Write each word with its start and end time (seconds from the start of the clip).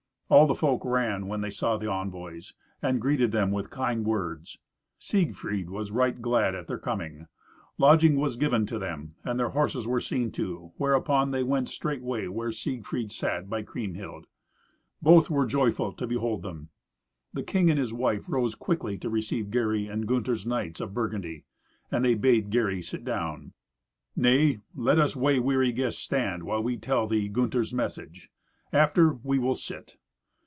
All 0.33 0.47
the 0.47 0.55
folk 0.55 0.85
ran 0.85 1.27
when 1.27 1.41
they 1.41 1.49
saw 1.49 1.75
the 1.75 1.91
envoys 1.91 2.53
and 2.81 3.01
greeted 3.01 3.33
them 3.33 3.51
with 3.51 3.69
kind 3.69 4.05
words. 4.05 4.57
Siegfried 4.97 5.69
was 5.69 5.91
right 5.91 6.21
glad 6.21 6.55
at 6.55 6.67
their 6.67 6.77
coming. 6.79 7.27
Lodging 7.77 8.15
was 8.15 8.37
given 8.37 8.65
to 8.67 8.79
them, 8.79 9.15
and 9.25 9.37
their 9.37 9.49
horses 9.49 9.85
were 9.87 9.99
seen 9.99 10.31
to, 10.31 10.71
whereupon 10.77 11.31
they 11.31 11.43
went 11.43 11.67
straightway 11.67 12.27
where 12.29 12.53
Siegfried 12.53 13.11
sat 13.11 13.49
by 13.49 13.61
Kriemhild. 13.61 14.27
Both 15.01 15.29
were 15.29 15.45
joyful 15.45 15.91
to 15.91 16.07
behold 16.07 16.43
them. 16.43 16.69
The 17.33 17.43
king 17.43 17.69
and 17.69 17.77
his 17.77 17.93
wife 17.93 18.23
rose 18.29 18.55
quickly 18.55 18.97
to 18.99 19.09
receive 19.09 19.51
Gary 19.51 19.87
and 19.87 20.07
Gunther's 20.07 20.45
knights 20.45 20.79
of 20.79 20.93
Burgundy. 20.93 21.43
And 21.91 22.05
they 22.05 22.15
bade 22.15 22.51
Gary 22.51 22.81
sit 22.81 23.03
down. 23.03 23.51
"Nay, 24.15 24.59
let 24.77 24.97
us 24.97 25.13
way 25.13 25.41
weary 25.41 25.73
guests 25.73 26.01
stand 26.01 26.43
while 26.43 26.63
we 26.63 26.77
tell 26.77 27.05
thee 27.05 27.27
Gunther's 27.27 27.73
message. 27.73 28.31
After, 28.71 29.11
we 29.11 29.37
will 29.37 29.55
sit. 29.55 29.97